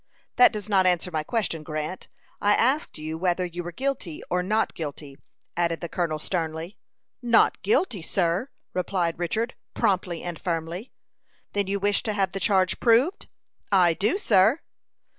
"That 0.37 0.51
does 0.51 0.67
not 0.67 0.87
answer 0.87 1.11
my 1.11 1.21
question, 1.21 1.61
Grant. 1.61 2.07
I 2.41 2.55
asked 2.55 2.97
you 2.97 3.19
whether 3.19 3.45
you 3.45 3.63
were 3.63 3.71
guilty 3.71 4.23
or 4.31 4.41
not 4.41 4.73
guilty," 4.73 5.15
added 5.55 5.79
the 5.79 5.89
colonel, 5.89 6.17
sternly. 6.17 6.75
"Not 7.21 7.61
guilty, 7.61 8.01
sir!" 8.01 8.49
replied 8.73 9.19
Richard, 9.19 9.53
promptly 9.75 10.23
and 10.23 10.39
firmly. 10.41 10.91
"Then 11.53 11.67
you 11.67 11.79
wish 11.79 12.01
to 12.01 12.13
have 12.13 12.31
the 12.31 12.39
charge 12.39 12.79
proved?" 12.79 13.29
"I 13.71 13.93
do, 13.93 14.17
sir." 14.17 14.61